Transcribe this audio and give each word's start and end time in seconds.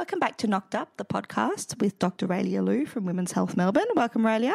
Welcome 0.00 0.18
back 0.18 0.38
to 0.38 0.46
Knocked 0.46 0.74
Up, 0.74 0.96
the 0.96 1.04
podcast 1.04 1.78
with 1.78 1.98
Dr. 1.98 2.26
Raelia 2.26 2.64
Lew 2.64 2.86
from 2.86 3.04
Women's 3.04 3.32
Health 3.32 3.54
Melbourne. 3.54 3.84
Welcome, 3.94 4.22
Raelia. 4.22 4.54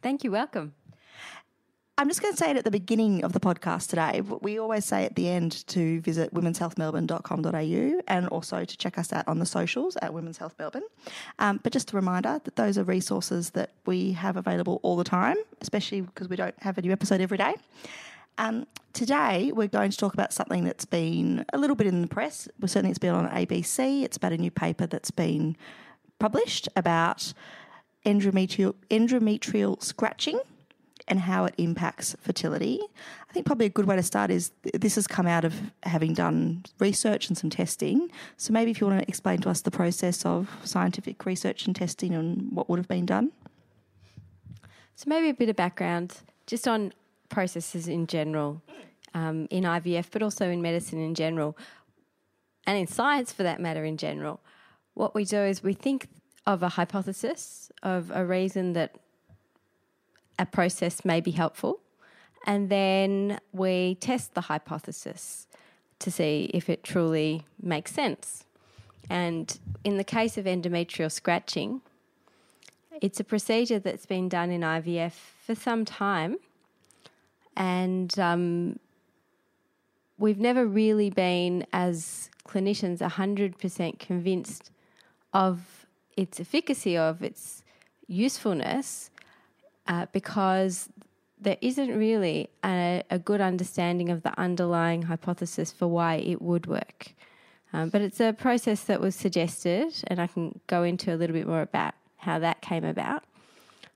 Thank 0.00 0.24
you. 0.24 0.30
Welcome. 0.30 0.72
I'm 1.98 2.08
just 2.08 2.22
going 2.22 2.32
to 2.32 2.38
say 2.38 2.50
it 2.50 2.56
at 2.56 2.64
the 2.64 2.70
beginning 2.70 3.24
of 3.24 3.34
the 3.34 3.40
podcast 3.40 3.90
today. 3.90 4.22
We 4.22 4.58
always 4.58 4.86
say 4.86 5.04
at 5.04 5.16
the 5.16 5.28
end 5.28 5.66
to 5.66 6.00
visit 6.00 6.32
womenshealthmelbourne.com.au 6.32 8.02
and 8.08 8.28
also 8.28 8.64
to 8.64 8.76
check 8.78 8.96
us 8.96 9.12
out 9.12 9.28
on 9.28 9.38
the 9.38 9.44
socials 9.44 9.98
at 10.00 10.14
Women's 10.14 10.38
Health 10.38 10.54
Melbourne. 10.58 10.84
Um, 11.38 11.60
but 11.62 11.70
just 11.70 11.92
a 11.92 11.96
reminder 11.96 12.40
that 12.42 12.56
those 12.56 12.78
are 12.78 12.84
resources 12.84 13.50
that 13.50 13.72
we 13.84 14.12
have 14.12 14.38
available 14.38 14.80
all 14.82 14.96
the 14.96 15.04
time, 15.04 15.36
especially 15.60 16.00
because 16.00 16.30
we 16.30 16.36
don't 16.36 16.54
have 16.62 16.78
a 16.78 16.80
new 16.80 16.90
episode 16.90 17.20
every 17.20 17.36
day. 17.36 17.54
Um, 18.38 18.66
today, 18.92 19.52
we're 19.54 19.68
going 19.68 19.90
to 19.90 19.96
talk 19.96 20.14
about 20.14 20.32
something 20.32 20.64
that's 20.64 20.84
been 20.84 21.44
a 21.52 21.58
little 21.58 21.76
bit 21.76 21.86
in 21.86 22.02
the 22.02 22.08
press. 22.08 22.48
Well, 22.60 22.68
certainly, 22.68 22.90
it's 22.90 22.98
been 22.98 23.14
on 23.14 23.28
ABC. 23.28 24.02
It's 24.02 24.16
about 24.16 24.32
a 24.32 24.38
new 24.38 24.50
paper 24.50 24.86
that's 24.86 25.10
been 25.10 25.56
published 26.18 26.68
about 26.76 27.32
endometrial, 28.04 28.74
endometrial 28.90 29.82
scratching 29.82 30.40
and 31.06 31.20
how 31.20 31.44
it 31.44 31.54
impacts 31.58 32.16
fertility. 32.20 32.80
I 33.28 33.32
think 33.32 33.46
probably 33.46 33.66
a 33.66 33.70
good 33.70 33.84
way 33.84 33.96
to 33.96 34.02
start 34.02 34.30
is 34.30 34.52
this 34.72 34.94
has 34.94 35.06
come 35.06 35.26
out 35.26 35.44
of 35.44 35.54
having 35.82 36.14
done 36.14 36.64
research 36.78 37.28
and 37.28 37.36
some 37.36 37.50
testing. 37.50 38.10
So 38.36 38.52
maybe 38.52 38.70
if 38.70 38.80
you 38.80 38.86
want 38.86 39.00
to 39.00 39.08
explain 39.08 39.40
to 39.40 39.50
us 39.50 39.60
the 39.60 39.70
process 39.70 40.24
of 40.24 40.48
scientific 40.64 41.26
research 41.26 41.66
and 41.66 41.76
testing 41.76 42.14
and 42.14 42.50
what 42.52 42.70
would 42.70 42.78
have 42.78 42.88
been 42.88 43.06
done. 43.06 43.32
So 44.96 45.04
maybe 45.08 45.28
a 45.28 45.34
bit 45.34 45.48
of 45.48 45.56
background 45.56 46.22
just 46.46 46.66
on 46.66 46.92
processes 47.34 47.88
in 47.88 48.06
general 48.06 48.62
um, 49.12 49.46
in 49.50 49.64
IVF, 49.64 50.06
but 50.12 50.22
also 50.22 50.48
in 50.48 50.62
medicine 50.62 51.00
in 51.00 51.14
general, 51.14 51.56
and 52.66 52.78
in 52.78 52.86
science 52.86 53.32
for 53.32 53.42
that 53.42 53.60
matter 53.60 53.84
in 53.84 53.96
general. 53.96 54.40
What 54.94 55.14
we 55.14 55.24
do 55.24 55.38
is 55.38 55.62
we 55.62 55.74
think 55.74 56.08
of 56.46 56.62
a 56.62 56.70
hypothesis 56.70 57.72
of 57.82 58.10
a 58.14 58.24
reason 58.24 58.72
that 58.74 58.96
a 60.38 60.46
process 60.46 61.04
may 61.04 61.20
be 61.20 61.32
helpful, 61.32 61.80
and 62.46 62.68
then 62.70 63.40
we 63.52 63.96
test 63.96 64.34
the 64.34 64.42
hypothesis 64.42 65.48
to 65.98 66.10
see 66.10 66.50
if 66.54 66.68
it 66.68 66.84
truly 66.84 67.42
makes 67.60 67.92
sense. 67.92 68.44
And 69.10 69.58
in 69.82 69.96
the 69.96 70.04
case 70.04 70.38
of 70.38 70.44
endometrial 70.44 71.10
scratching, 71.10 71.80
it's 73.00 73.20
a 73.20 73.24
procedure 73.24 73.80
that's 73.80 74.06
been 74.06 74.28
done 74.28 74.50
in 74.50 74.60
IVF 74.60 75.12
for 75.44 75.54
some 75.54 75.84
time, 75.84 76.36
and 77.56 78.18
um, 78.18 78.78
we've 80.18 80.38
never 80.38 80.66
really 80.66 81.10
been, 81.10 81.66
as 81.72 82.30
clinicians, 82.46 82.98
100% 82.98 83.98
convinced 83.98 84.70
of 85.32 85.86
its 86.16 86.40
efficacy, 86.40 86.96
of 86.96 87.22
its 87.22 87.62
usefulness, 88.06 89.10
uh, 89.86 90.06
because 90.12 90.88
there 91.40 91.56
isn't 91.60 91.96
really 91.96 92.48
a, 92.64 93.02
a, 93.10 93.18
good 93.18 93.40
understanding 93.40 94.08
of 94.08 94.22
the 94.22 94.38
underlying 94.40 95.02
hypothesis 95.02 95.72
for 95.72 95.86
why 95.88 96.14
it 96.14 96.40
would 96.40 96.66
work. 96.66 97.12
Um, 97.72 97.90
but 97.90 98.00
it's 98.00 98.20
a 98.20 98.32
process 98.32 98.84
that 98.84 99.00
was 99.00 99.14
suggested, 99.14 99.92
and 100.06 100.20
I 100.20 100.26
can 100.26 100.60
go 100.68 100.84
into 100.84 101.12
a 101.12 101.16
little 101.16 101.34
bit 101.34 101.46
more 101.46 101.60
about 101.60 101.94
how 102.18 102.38
that 102.38 102.62
came 102.62 102.84
about. 102.84 103.24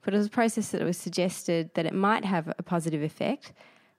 But 0.02 0.14
it 0.14 0.16
was 0.16 0.26
a 0.26 0.30
process 0.30 0.70
that 0.70 0.82
was 0.82 0.96
suggested 0.96 1.70
that 1.74 1.86
it 1.86 1.94
might 1.94 2.24
have 2.24 2.52
a 2.58 2.62
positive 2.62 3.02
effect, 3.02 3.52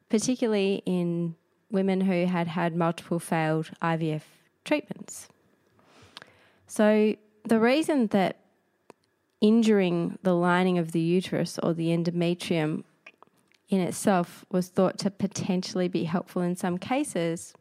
particularly 0.09 0.81
in 0.85 1.35
women 1.71 2.01
who 2.01 2.25
had 2.25 2.47
had 2.47 2.75
multiple 2.75 3.19
failed 3.19 3.69
IVF 3.81 4.21
treatments. 4.65 5.29
So, 6.67 7.15
the 7.43 7.59
reason 7.59 8.07
that 8.07 8.37
injuring 9.41 10.17
the 10.23 10.35
lining 10.35 10.77
of 10.77 10.91
the 10.91 10.99
uterus 10.99 11.57
or 11.63 11.73
the 11.73 11.89
endometrium 11.89 12.83
in 13.69 13.79
itself 13.79 14.45
was 14.51 14.67
thought 14.67 14.97
to 14.99 15.11
potentially 15.11 15.87
be 15.87 16.03
helpful 16.03 16.41
in 16.41 16.55
some 16.55 16.77
cases 16.77 17.53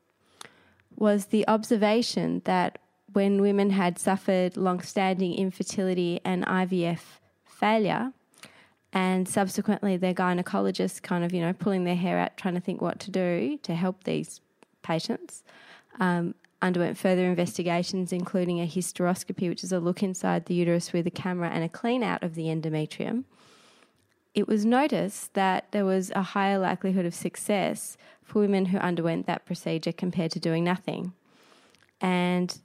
was 0.96 1.26
the 1.26 1.46
observation 1.46 2.42
that 2.44 2.78
when 3.12 3.40
women 3.40 3.70
had 3.70 3.98
suffered 3.98 4.56
long 4.56 4.80
standing 4.80 5.34
infertility 5.34 6.20
and 6.24 6.44
IVF 6.46 7.00
failure, 7.44 8.12
and 8.93 9.28
subsequently 9.28 9.97
their 9.97 10.15
gynecologist 10.15 11.03
kind 11.03 11.25
of, 11.25 11.32
you 11.32 11.41
know, 11.41 11.53
pulling 11.53 11.84
their 11.84 11.97
hair 11.97 12.19
out, 12.19 12.37
trying 12.37 12.54
to 12.54 12.60
think 12.60 12.81
what 12.81 12.99
to 13.00 13.10
do 13.10 13.59
to 13.62 13.75
help 13.75 14.04
these 14.04 14.41
patients, 14.82 15.43
um, 16.00 16.34
underwent 16.62 16.97
further 16.97 17.26
investigations, 17.26 18.12
including 18.12 18.60
a 18.60 18.66
hysteroscopy, 18.66 19.49
which 19.49 19.62
is 19.62 19.72
a 19.72 19.78
look 19.78 20.03
inside 20.03 20.47
the 20.47 20.54
uterus 20.54 20.93
with 20.93 21.06
a 21.06 21.10
camera 21.10 21.50
and 21.50 21.62
a 21.62 21.69
clean 21.69 22.03
out 22.03 22.22
of 22.22 22.34
the 22.34 22.44
endometrium. 22.44 23.25
It 24.34 24.49
was 24.49 24.65
noticed 24.65 25.34
that 25.34 25.70
there 25.72 25.84
was 25.84 26.10
a 26.12 26.22
higher 26.22 26.59
likelihood 26.59 27.05
of 27.05 27.15
success 27.15 27.97
for 28.22 28.41
women 28.41 28.66
who 28.66 28.78
underwent 28.78 29.26
that 29.26 29.44
procedure 29.44 29.93
compared 29.93 30.31
to 30.32 30.41
doing 30.41 30.65
nothing. 30.65 31.12
And 32.00 32.59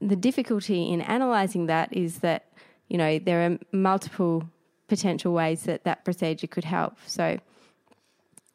the 0.00 0.16
difficulty 0.16 0.90
in 0.90 1.00
analysing 1.00 1.66
that 1.66 1.92
is 1.92 2.18
that, 2.18 2.46
you 2.88 2.98
know, 2.98 3.18
there 3.18 3.46
are 3.46 3.58
multiple 3.72 4.48
potential 4.90 5.32
ways 5.32 5.62
that 5.62 5.84
that 5.84 6.04
procedure 6.04 6.48
could 6.48 6.64
help. 6.64 6.98
So, 7.06 7.38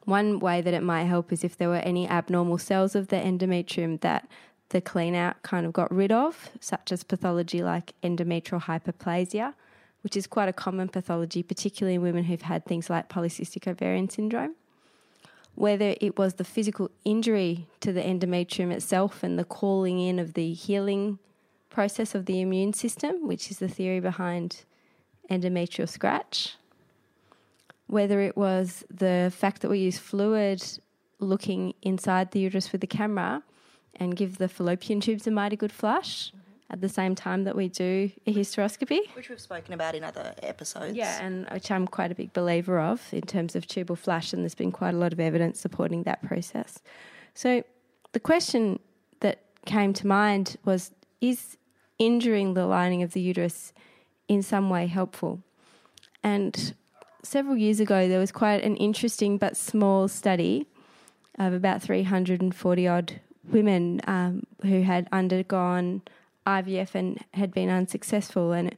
one 0.04 0.40
way 0.40 0.62
that 0.62 0.74
it 0.74 0.84
might 0.84 1.06
help 1.06 1.32
is 1.32 1.44
if 1.44 1.58
there 1.58 1.70
were 1.70 1.78
any 1.78 2.08
abnormal 2.08 2.60
cells 2.60 2.94
of 2.94 3.08
the 3.08 3.16
endometrium 3.16 4.02
that 4.02 4.28
the 4.70 4.82
clean 4.82 5.16
out 5.16 5.42
kind 5.42 5.66
of 5.66 5.74
got 5.74 5.92
rid 5.92 6.12
of, 6.12 6.50
such 6.60 6.92
as 6.92 7.04
pathology 7.04 7.64
like 7.64 7.94
endometrial 8.04 8.62
hyperplasia, 8.62 9.54
which 10.02 10.18
is 10.18 10.28
quite 10.28 10.50
a 10.50 10.54
common 10.54 10.90
pathology, 10.90 11.42
particularly 11.42 11.96
in 11.96 12.02
women 12.02 12.26
who've 12.26 12.42
had 12.42 12.66
things 12.66 12.90
like 12.90 13.10
polycystic 13.10 13.66
ovarian 13.66 14.10
syndrome. 14.10 14.56
Whether 15.56 15.96
it 16.02 16.20
was 16.20 16.34
the 16.34 16.44
physical 16.44 16.92
injury 17.06 17.66
to 17.80 17.94
the 17.94 18.02
endometrium 18.02 18.72
itself 18.72 19.24
and 19.24 19.40
the 19.40 19.46
calling 19.46 20.00
in 20.00 20.20
of 20.20 20.34
the 20.34 20.54
healing 20.54 21.18
process 21.70 22.14
of 22.14 22.26
the 22.26 22.42
immune 22.42 22.74
system, 22.74 23.26
which 23.26 23.50
is 23.50 23.60
the 23.60 23.70
theory 23.70 24.02
behind 24.02 24.66
endometrial 25.30 25.88
scratch, 25.88 26.56
whether 27.88 28.22
it 28.22 28.36
was 28.36 28.84
the 28.90 29.32
fact 29.36 29.62
that 29.62 29.70
we 29.70 29.80
use 29.80 29.98
fluid 29.98 30.64
looking 31.20 31.74
inside 31.82 32.32
the 32.32 32.40
uterus 32.40 32.72
with 32.72 32.82
the 32.82 32.88
camera 32.88 33.44
and 33.96 34.16
give 34.16 34.38
the 34.38 34.48
fallopian 34.48 35.00
tubes 35.00 35.26
a 35.28 35.32
mighty 35.32 35.56
good 35.56 35.72
flush 35.72 36.30
mm-hmm. 36.30 36.40
at 36.72 36.82
the 36.82 36.90
same 36.90 37.16
time 37.16 37.44
that 37.46 37.56
we 37.56 37.70
do 37.70 38.12
a 38.28 38.34
hysteroscopy. 38.34 39.00
Which 39.16 39.30
we've 39.30 39.40
spoken 39.40 39.74
about 39.74 39.96
in 39.96 40.04
other 40.04 40.34
episodes. 40.44 40.96
Yeah, 40.96 41.22
and 41.22 41.48
which 41.52 41.72
I'm 41.72 41.88
quite 41.88 42.12
a 42.12 42.16
big 42.16 42.34
believer 42.34 42.80
of 42.80 43.02
in 43.14 43.22
terms 43.22 43.56
of 43.56 43.68
tubal 43.68 43.96
flush, 43.96 44.34
and 44.34 44.44
there's 44.44 44.56
been 44.56 44.72
quite 44.72 44.94
a 44.94 44.98
lot 44.98 45.14
of 45.14 45.20
evidence 45.20 45.60
supporting 45.60 46.04
that 46.04 46.22
process. 46.24 46.80
So 47.34 47.64
the 48.12 48.20
question 48.20 48.80
that 49.22 49.42
came 49.66 49.94
to 49.94 50.08
mind 50.08 50.58
was 50.66 50.92
is 51.22 51.58
injuring 51.98 52.54
the 52.54 52.66
lining 52.66 53.02
of 53.04 53.14
the 53.14 53.22
uterus 53.22 53.72
in 54.28 54.42
some 54.42 54.70
way 54.70 54.88
helpful. 54.88 55.42
And 56.24 56.74
several 57.24 57.58
years 57.58 57.80
ago, 57.80 58.08
there 58.08 58.20
was 58.20 58.32
quite 58.32 58.64
an 58.64 58.76
interesting 58.78 59.38
but 59.38 59.58
small 59.58 60.08
study 60.08 60.68
of 61.38 61.54
about 61.54 61.82
340 61.82 62.88
odd 62.88 63.20
women 63.50 64.02
um, 64.08 64.44
who 64.64 64.82
had 64.82 65.08
undergone 65.12 66.02
IVF 66.48 66.96
and 66.96 67.24
had 67.34 67.52
been 67.52 67.70
unsuccessful. 67.70 68.52
And 68.52 68.76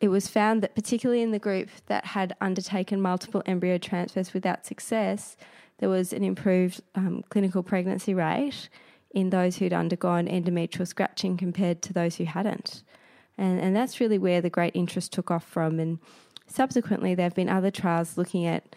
it, 0.00 0.08
was 0.08 0.28
found 0.28 0.62
that, 0.62 0.74
particularly 0.74 1.22
in 1.22 1.30
the 1.30 1.38
group 1.38 1.68
that 1.86 2.06
had 2.06 2.34
undertaken 2.40 3.00
multiple 3.00 3.42
embryo 3.46 3.78
transfers 3.78 4.34
without 4.34 4.66
success, 4.66 5.36
there 5.78 5.88
was 5.88 6.12
an 6.12 6.24
improved 6.24 6.80
um, 6.94 7.22
clinical 7.28 7.62
pregnancy 7.62 8.14
rate 8.14 8.68
in 9.12 9.30
those 9.30 9.56
who'd 9.56 9.72
undergone 9.72 10.26
endometrial 10.26 10.86
scratching 10.86 11.36
compared 11.36 11.82
to 11.82 11.92
those 11.92 12.16
who 12.16 12.24
hadn't. 12.24 12.82
And, 13.40 13.58
and 13.58 13.74
that's 13.74 14.00
really 14.00 14.18
where 14.18 14.42
the 14.42 14.50
great 14.50 14.76
interest 14.76 15.14
took 15.14 15.30
off 15.30 15.44
from. 15.44 15.80
And 15.80 15.98
subsequently, 16.46 17.14
there 17.14 17.24
have 17.24 17.34
been 17.34 17.48
other 17.48 17.70
trials 17.70 18.18
looking 18.18 18.44
at 18.44 18.76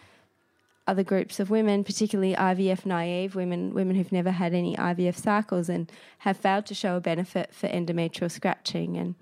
other 0.86 1.02
groups 1.02 1.38
of 1.38 1.50
women, 1.50 1.84
particularly 1.84 2.34
IVF 2.34 2.86
naive 2.86 3.34
women, 3.34 3.74
women 3.74 3.94
who've 3.94 4.10
never 4.10 4.30
had 4.30 4.54
any 4.54 4.74
IVF 4.76 5.16
cycles 5.16 5.68
and 5.68 5.92
have 6.18 6.38
failed 6.38 6.64
to 6.66 6.74
show 6.74 6.96
a 6.96 7.00
benefit 7.00 7.54
for 7.54 7.68
endometrial 7.68 8.30
scratching. 8.30 8.96
And 8.96 9.14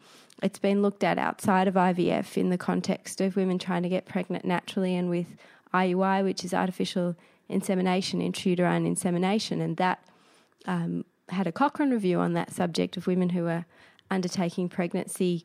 it's 0.44 0.60
been 0.60 0.80
looked 0.80 1.02
at 1.02 1.18
outside 1.18 1.66
of 1.66 1.74
IVF 1.74 2.36
in 2.36 2.50
the 2.50 2.58
context 2.58 3.20
of 3.20 3.34
women 3.34 3.58
trying 3.58 3.82
to 3.82 3.88
get 3.88 4.06
pregnant 4.06 4.44
naturally 4.44 4.94
and 4.94 5.10
with 5.10 5.36
IUI, 5.74 6.22
which 6.22 6.44
is 6.44 6.54
artificial 6.54 7.16
insemination, 7.48 8.20
intrauterine 8.20 8.86
insemination. 8.86 9.60
And 9.60 9.76
that 9.78 10.04
um, 10.66 11.04
had 11.30 11.48
a 11.48 11.52
Cochrane 11.52 11.90
review 11.90 12.20
on 12.20 12.34
that 12.34 12.52
subject 12.52 12.96
of 12.96 13.08
women 13.08 13.30
who 13.30 13.42
were 13.42 13.64
undertaking 14.10 14.68
pregnancy 14.68 15.44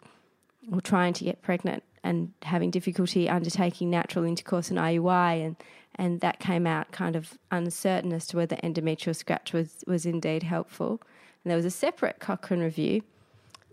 or 0.72 0.82
trying 0.82 1.14
to 1.14 1.24
get 1.24 1.42
pregnant 1.42 1.84
and 2.04 2.32
having 2.44 2.72
difficulty 2.72 3.30
undertaking 3.30 3.90
natural 3.90 4.26
intercourse 4.26 4.70
and 4.70 4.80
IUI, 4.80 5.46
and, 5.46 5.56
and 5.96 6.22
that 6.22 6.40
came 6.40 6.66
out 6.66 6.92
kind 6.92 7.16
of 7.16 7.38
uncertain 7.52 8.14
as 8.14 8.28
to 8.28 8.38
whether 8.38 8.56
endometrial 8.58 9.16
scratch 9.16 9.54
was, 9.54 9.84
was 9.88 10.06
indeed 10.06 10.44
helpful. 10.44 11.02
And 11.44 11.52
there 11.52 11.58
was 11.58 11.66
a 11.66 11.72
separate 11.72 12.20
Cochrane 12.20 12.62
review 12.62 13.02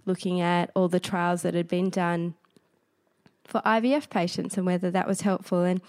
looking 0.07 0.41
at 0.41 0.71
all 0.75 0.89
the 0.89 1.01
trials 1.01 1.43
that 1.43 1.55
had 1.55 1.69
been 1.69 1.91
done 1.91 2.35
for 3.45 3.61
IVF 3.63 4.11
patients 4.11 4.57
and 4.57 4.67
whether 4.67 4.91
that 4.91 5.07
was 5.07 5.23
helpful. 5.23 5.63
And 5.63 5.81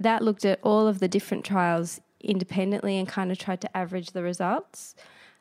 that 0.00 0.22
looked 0.22 0.44
at 0.44 0.60
all 0.62 0.86
of 0.86 0.98
the 0.98 1.08
different 1.08 1.44
trials 1.44 2.00
independently 2.20 2.98
and 2.98 3.06
kind 3.06 3.30
of 3.30 3.38
tried 3.38 3.60
to 3.62 3.76
average 3.76 4.10
the 4.10 4.22
results. 4.22 4.94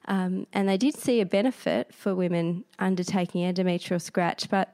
Um, 0.07 0.46
and 0.54 0.69
they 0.69 0.78
did 0.78 0.96
see 0.96 1.19
a 1.19 1.25
benefit 1.25 1.94
for 1.94 2.13
women 2.16 2.63
undertaking 2.78 3.42
endometrial 3.42 4.02
scratch, 4.02 4.50
but 4.50 4.74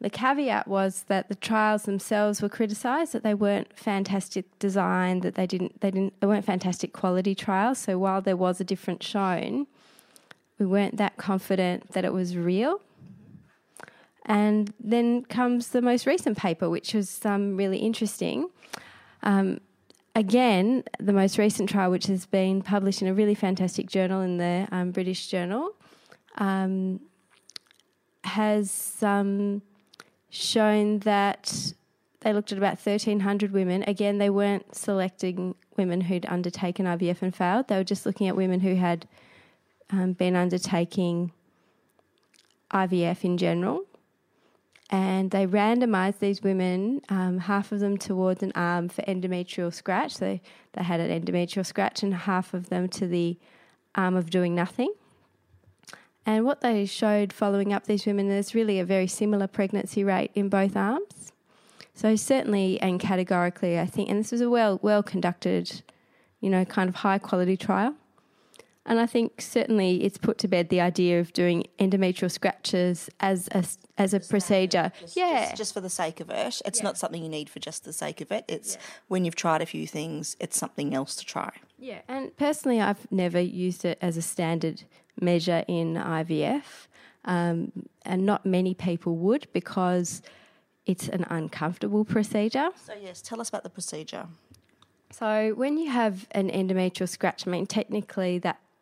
the 0.00 0.10
caveat 0.10 0.66
was 0.66 1.04
that 1.08 1.28
the 1.28 1.34
trials 1.34 1.82
themselves 1.82 2.40
were 2.40 2.48
criticised, 2.48 3.12
that 3.12 3.22
they 3.22 3.34
weren't 3.34 3.76
fantastic 3.76 4.46
design, 4.58 5.20
that 5.20 5.34
they 5.34 5.46
didn't, 5.46 5.80
they 5.80 5.90
didn't, 5.90 6.18
they 6.20 6.26
weren't 6.26 6.44
fantastic 6.44 6.92
quality 6.92 7.34
trials. 7.34 7.78
So 7.78 7.98
while 7.98 8.22
there 8.22 8.36
was 8.36 8.60
a 8.60 8.64
difference 8.64 9.04
shown, 9.04 9.66
we 10.58 10.64
weren't 10.64 10.96
that 10.96 11.16
confident 11.16 11.92
that 11.92 12.04
it 12.04 12.12
was 12.12 12.36
real. 12.36 12.80
And 14.24 14.72
then 14.78 15.24
comes 15.24 15.68
the 15.68 15.82
most 15.82 16.06
recent 16.06 16.38
paper, 16.38 16.70
which 16.70 16.94
was 16.94 17.24
um, 17.26 17.56
really 17.56 17.78
interesting. 17.78 18.48
Um, 19.22 19.60
again, 20.14 20.84
the 20.98 21.12
most 21.12 21.38
recent 21.38 21.68
trial, 21.68 21.90
which 21.90 22.06
has 22.06 22.26
been 22.26 22.62
published 22.62 23.02
in 23.02 23.08
a 23.08 23.14
really 23.14 23.34
fantastic 23.34 23.88
journal 23.88 24.20
in 24.20 24.38
the 24.38 24.68
um, 24.70 24.90
British 24.90 25.28
Journal, 25.28 25.70
um, 26.38 27.00
has 28.24 28.96
um, 29.02 29.62
shown 30.28 30.98
that 31.00 31.72
they 32.20 32.32
looked 32.32 32.52
at 32.52 32.58
about 32.58 32.78
1,300 32.78 33.52
women. 33.52 33.82
Again, 33.86 34.18
they 34.18 34.30
weren't 34.30 34.74
selecting 34.74 35.54
women 35.76 36.02
who'd 36.02 36.26
undertaken 36.26 36.86
IVF 36.86 37.22
and 37.22 37.34
failed, 37.34 37.68
they 37.68 37.76
were 37.76 37.84
just 37.84 38.04
looking 38.04 38.28
at 38.28 38.36
women 38.36 38.60
who 38.60 38.74
had 38.74 39.08
um, 39.90 40.12
been 40.12 40.36
undertaking 40.36 41.32
IVF 42.70 43.24
in 43.24 43.38
general. 43.38 43.84
And 44.92 45.30
they 45.30 45.46
randomised 45.46 46.18
these 46.18 46.42
women, 46.42 47.00
um, 47.08 47.38
half 47.38 47.70
of 47.70 47.78
them 47.78 47.96
towards 47.96 48.42
an 48.42 48.50
arm 48.56 48.88
for 48.88 49.02
endometrial 49.02 49.72
scratch. 49.72 50.16
So 50.16 50.40
they 50.72 50.82
had 50.82 50.98
an 50.98 51.22
endometrial 51.22 51.64
scratch, 51.64 52.02
and 52.02 52.12
half 52.12 52.52
of 52.52 52.70
them 52.70 52.88
to 52.88 53.06
the 53.06 53.38
arm 53.94 54.16
of 54.16 54.30
doing 54.30 54.54
nothing. 54.54 54.92
And 56.26 56.44
what 56.44 56.60
they 56.60 56.86
showed 56.86 57.32
following 57.32 57.72
up 57.72 57.84
these 57.86 58.04
women 58.04 58.30
is 58.30 58.54
really 58.54 58.78
a 58.80 58.84
very 58.84 59.06
similar 59.06 59.46
pregnancy 59.46 60.04
rate 60.04 60.32
in 60.34 60.48
both 60.48 60.76
arms. 60.76 61.32
So 61.94 62.16
certainly 62.16 62.80
and 62.80 62.98
categorically, 62.98 63.78
I 63.78 63.86
think, 63.86 64.10
and 64.10 64.18
this 64.18 64.32
was 64.32 64.40
a 64.40 64.50
well 64.50 64.78
well 64.82 65.02
conducted, 65.02 65.82
you 66.40 66.50
know, 66.50 66.64
kind 66.64 66.88
of 66.88 66.96
high 66.96 67.18
quality 67.18 67.56
trial. 67.56 67.94
And 68.90 68.98
I 68.98 69.06
think 69.06 69.40
certainly 69.40 70.02
it's 70.02 70.18
put 70.18 70.36
to 70.38 70.48
bed 70.48 70.68
the 70.68 70.80
idea 70.80 71.20
of 71.20 71.32
doing 71.32 71.62
endometrial 71.78 72.28
scratches 72.28 73.08
as 73.20 73.48
a, 73.52 73.64
as 73.96 74.12
a 74.12 74.18
just 74.18 74.28
procedure. 74.28 74.90
Just, 75.00 75.16
yeah. 75.16 75.44
Just, 75.44 75.56
just, 75.56 75.74
for 75.74 75.80
the 75.80 75.88
sake 75.88 76.18
of 76.18 76.28
it. 76.28 76.60
It's 76.64 76.80
yeah. 76.80 76.82
not 76.82 76.98
something 76.98 77.22
you 77.22 77.28
need 77.28 77.48
for 77.48 77.60
just 77.60 77.84
the 77.84 77.92
sake 77.92 78.20
of 78.20 78.32
it. 78.32 78.44
It's 78.48 78.74
yeah. 78.74 78.80
when 79.06 79.24
you've 79.24 79.36
tried 79.36 79.62
a 79.62 79.66
few 79.66 79.86
things, 79.86 80.36
it's 80.40 80.58
something 80.58 80.92
else 80.92 81.14
to 81.16 81.24
try. 81.24 81.52
Yeah. 81.78 82.00
And 82.08 82.36
personally, 82.36 82.80
I've 82.80 83.06
never 83.12 83.38
used 83.38 83.84
it 83.84 83.96
as 84.02 84.16
a 84.16 84.22
standard 84.22 84.82
measure 85.20 85.64
in 85.68 85.94
IVF. 85.94 86.88
Um, 87.24 87.70
and 88.04 88.26
not 88.26 88.44
many 88.44 88.74
people 88.74 89.14
would 89.18 89.46
because 89.52 90.20
it's 90.84 91.06
an 91.06 91.26
uncomfortable 91.30 92.04
procedure. 92.04 92.70
So, 92.74 92.94
yes, 93.00 93.22
tell 93.22 93.40
us 93.40 93.50
about 93.50 93.62
the 93.62 93.70
procedure. 93.70 94.26
So, 95.12 95.52
when 95.54 95.78
you 95.78 95.90
have 95.90 96.26
an 96.32 96.50
endometrial 96.50 97.08
scratch, 97.08 97.46
I 97.46 97.50
mean, 97.52 97.66
technically 97.66 98.40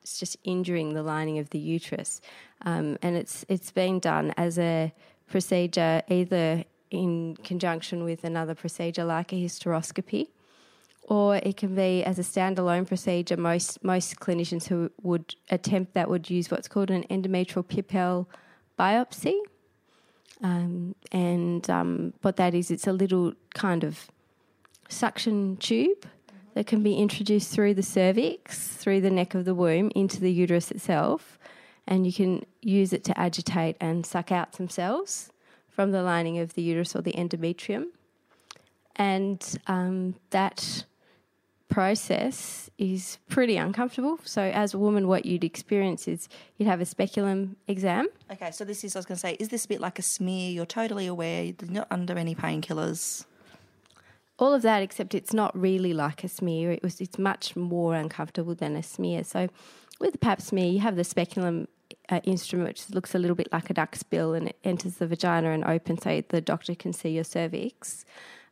that's 0.09 0.19
just 0.19 0.39
injuring 0.45 0.95
the 0.95 1.03
lining 1.03 1.39
of 1.39 1.51
the 1.51 1.59
uterus. 1.59 2.21
Um, 2.63 2.97
and 3.03 3.15
it's, 3.17 3.45
it's 3.49 3.71
been 3.71 3.99
done 4.01 4.33
as 4.37 4.59
a 4.59 4.93
procedure 5.29 6.03
either 6.09 6.65
in 6.91 7.37
conjunction 7.45 8.05
with 8.05 8.25
another 8.25 8.55
procedure 8.55 9.05
like 9.05 9.33
a 9.33 9.37
hysteroscopy 9.37 10.29
or 11.03 11.37
it 11.37 11.57
can 11.59 11.75
be 11.75 12.03
as 12.05 12.19
a 12.19 12.23
standalone 12.23 12.87
procedure. 12.87 13.37
Most 13.37 13.83
most 13.83 14.21
clinicians 14.21 14.67
who 14.67 14.91
would 15.03 15.35
attempt 15.51 15.95
that 15.95 16.09
would 16.09 16.29
use 16.29 16.51
what's 16.51 16.69
called 16.69 16.91
an 16.91 17.05
endometrial 17.11 17.65
pipelle 17.65 18.27
biopsy, 18.79 19.39
um, 20.43 20.95
and 21.11 21.69
um, 21.71 22.13
what 22.21 22.37
that 22.37 22.55
is, 22.55 22.71
it's 22.71 22.87
a 22.87 22.93
little 22.93 23.33
kind 23.55 23.85
of 23.85 24.09
suction 24.91 25.57
tube 25.57 26.07
that 26.59 26.67
can 26.67 26.83
be 26.83 26.97
introduced 26.97 27.53
through 27.53 27.73
the 27.73 27.85
cervix, 27.85 28.67
through 28.67 29.01
the 29.01 29.13
neck 29.13 29.33
of 29.33 29.45
the 29.45 29.55
womb, 29.55 29.93
into 29.95 30.19
the 30.19 30.33
uterus 30.33 30.73
itself, 30.73 31.39
and 31.87 32.05
you 32.05 32.13
can 32.13 32.45
use 32.63 32.93
it 32.93 33.05
to 33.05 33.17
agitate 33.17 33.77
and 33.81 34.05
suck 34.05 34.33
out 34.33 34.57
some 34.57 34.69
cells 34.69 35.31
from 35.69 35.93
the 35.93 36.03
lining 36.03 36.37
of 36.41 36.55
the 36.55 36.63
uterus 36.63 36.97
or 36.97 37.01
the 37.01 37.13
endometrium. 37.13 37.85
And 38.97 39.41
um, 39.69 40.17
that 40.31 40.85
process 41.69 42.69
is 42.77 43.19
pretty 43.29 43.57
uncomfortable. 43.57 44.19
So, 44.25 44.43
as 44.43 44.75
a 44.75 44.79
woman, 44.79 45.07
what 45.07 45.27
you'd 45.27 45.45
experience 45.45 46.09
is 46.09 46.29
you'd 46.57 46.67
have 46.67 46.81
a 46.81 46.87
speculum 46.87 47.55
exam. 47.69 48.09
Okay, 48.33 48.51
so 48.51 48.65
this 48.65 48.83
is, 48.83 48.97
I 48.97 48.99
was 48.99 49.07
going 49.07 49.15
to 49.15 49.21
say, 49.21 49.37
is 49.39 49.51
this 49.51 49.65
a 49.67 49.69
bit 49.69 49.81
like 49.81 50.01
a 50.01 50.03
smear? 50.03 50.51
You're 50.51 50.67
totally 50.67 51.07
aware, 51.07 51.45
you're 51.45 51.71
not 51.71 51.87
under 51.93 52.19
any 52.19 52.35
painkillers. 52.35 53.27
All 54.39 54.55
of 54.55 54.63
that, 54.63 54.83
except 54.83 55.15
it's 55.15 55.35
not 55.35 55.59
really 55.59 55.93
like 55.93 56.23
a 56.23 56.29
smear. 56.29 56.71
It 56.71 56.83
was, 56.83 57.01
it's 57.01 57.19
much 57.19 57.57
more 57.57 57.95
uncomfortable 57.95 58.55
than 58.55 58.77
a 58.77 58.83
smear. 58.83 59.25
So, 59.25 59.49
with 60.01 60.13
the 60.13 60.19
pap 60.19 60.41
smear, 60.41 60.71
you 60.71 60.79
have 60.79 60.95
the 60.95 61.03
speculum 61.03 61.67
uh, 62.09 62.21
instrument, 62.23 62.69
which 62.69 62.91
looks 62.91 63.15
a 63.15 63.19
little 63.19 63.35
bit 63.35 63.49
like 63.53 63.69
a 63.69 63.75
duck's 63.75 64.03
bill, 64.03 64.35
and 64.35 64.49
it 64.49 64.57
enters 64.63 64.95
the 64.95 65.07
vagina 65.07 65.51
and 65.51 65.65
opens 65.65 66.05
so 66.05 66.23
the 66.29 66.41
doctor 66.41 66.75
can 66.75 66.93
see 66.93 67.11
your 67.11 67.25
cervix. 67.25 68.05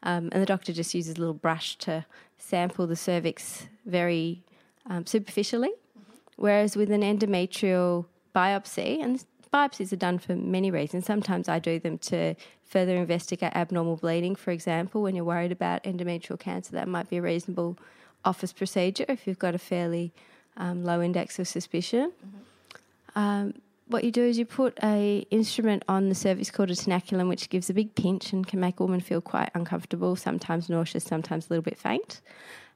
Um, 0.02 0.28
and 0.32 0.42
the 0.42 0.46
doctor 0.46 0.72
just 0.72 0.94
uses 0.94 1.16
a 1.16 1.20
little 1.20 1.34
brush 1.34 1.76
to 1.78 2.04
sample 2.38 2.86
the 2.86 2.96
cervix 2.96 3.66
very 3.84 4.44
um, 4.88 5.06
superficially. 5.06 5.70
Mm-hmm. 5.70 6.12
Whereas 6.36 6.76
with 6.76 6.90
an 6.90 7.02
endometrial 7.02 8.06
biopsy, 8.34 9.02
and 9.02 9.24
biopsies 9.56 9.92
are 9.92 10.02
done 10.08 10.18
for 10.18 10.34
many 10.36 10.70
reasons. 10.70 11.06
Sometimes 11.06 11.48
I 11.48 11.58
do 11.58 11.78
them 11.78 11.98
to 11.98 12.34
further 12.64 12.94
investigate 12.96 13.52
abnormal 13.54 13.96
bleeding, 13.96 14.36
for 14.36 14.50
example, 14.50 15.02
when 15.02 15.14
you're 15.14 15.24
worried 15.24 15.52
about 15.52 15.84
endometrial 15.84 16.38
cancer, 16.38 16.72
that 16.72 16.88
might 16.88 17.08
be 17.08 17.16
a 17.18 17.22
reasonable 17.22 17.78
office 18.24 18.52
procedure 18.52 19.06
if 19.08 19.26
you've 19.26 19.38
got 19.38 19.54
a 19.54 19.58
fairly 19.58 20.12
um, 20.56 20.84
low 20.84 21.00
index 21.00 21.38
of 21.38 21.46
suspicion. 21.48 22.12
Mm-hmm. 22.12 23.18
Um, 23.18 23.54
what 23.88 24.02
you 24.02 24.10
do 24.10 24.25
is 24.30 24.36
you 24.36 24.44
put 24.44 24.76
a 24.82 25.25
instrument 25.30 25.84
on 25.88 26.08
the 26.08 26.14
cervix 26.14 26.50
called 26.50 26.70
a 26.70 26.75
tenaculum, 26.75 27.28
which 27.28 27.48
gives 27.48 27.70
a 27.70 27.75
big 27.75 27.94
pinch 27.94 28.32
and 28.32 28.46
can 28.46 28.58
make 28.58 28.80
a 28.80 28.82
woman 28.82 29.00
feel 29.00 29.20
quite 29.20 29.50
uncomfortable, 29.54 30.16
sometimes 30.16 30.68
nauseous, 30.68 31.04
sometimes 31.04 31.46
a 31.46 31.50
little 31.50 31.62
bit 31.62 31.78
faint. 31.78 32.20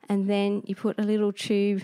And 0.09 0.31
then 0.31 0.63
you 0.67 0.75
put 0.77 0.99
a 1.01 1.03
little 1.03 1.33
tube 1.33 1.83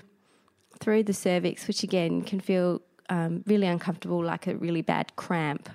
through 0.78 1.02
the 1.02 1.12
cervix, 1.12 1.66
which 1.66 1.82
again 1.82 2.22
can 2.22 2.40
feel 2.40 2.82
um, 3.08 3.42
really 3.46 3.66
uncomfortable, 3.66 4.22
like 4.22 4.46
a 4.46 4.56
really 4.56 4.82
bad 4.82 5.14
cramp. 5.16 5.68